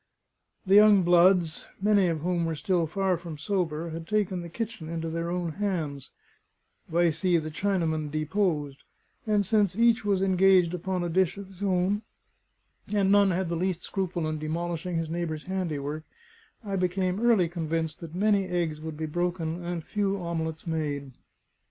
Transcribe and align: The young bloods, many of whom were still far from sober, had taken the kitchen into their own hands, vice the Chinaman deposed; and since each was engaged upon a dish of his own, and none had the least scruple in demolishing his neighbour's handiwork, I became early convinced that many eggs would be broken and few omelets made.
The 0.65 0.73
young 0.73 1.03
bloods, 1.03 1.67
many 1.79 2.07
of 2.07 2.21
whom 2.21 2.45
were 2.47 2.55
still 2.55 2.87
far 2.87 3.17
from 3.17 3.37
sober, 3.37 3.91
had 3.91 4.07
taken 4.07 4.41
the 4.41 4.49
kitchen 4.49 4.89
into 4.89 5.11
their 5.11 5.29
own 5.29 5.51
hands, 5.51 6.09
vice 6.89 7.21
the 7.21 7.39
Chinaman 7.39 8.09
deposed; 8.09 8.79
and 9.27 9.45
since 9.45 9.75
each 9.75 10.03
was 10.03 10.23
engaged 10.23 10.73
upon 10.73 11.03
a 11.03 11.07
dish 11.09 11.37
of 11.37 11.49
his 11.49 11.61
own, 11.61 12.01
and 12.91 13.11
none 13.11 13.29
had 13.29 13.47
the 13.47 13.55
least 13.55 13.83
scruple 13.83 14.27
in 14.27 14.39
demolishing 14.39 14.95
his 14.97 15.07
neighbour's 15.07 15.43
handiwork, 15.43 16.01
I 16.65 16.77
became 16.77 17.19
early 17.23 17.47
convinced 17.47 17.99
that 17.99 18.15
many 18.15 18.47
eggs 18.47 18.81
would 18.81 18.97
be 18.97 19.05
broken 19.05 19.63
and 19.63 19.83
few 19.83 20.17
omelets 20.19 20.65
made. 20.65 21.11